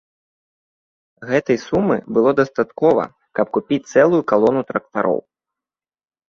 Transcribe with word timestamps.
Гэтай 1.31 1.59
сумы 1.67 1.97
было 2.19 2.31
дастаткова, 2.39 3.03
каб 3.41 3.45
купіць 3.59 3.79
цэлую 3.93 4.23
калону 4.33 4.61
трактароў. 4.73 5.19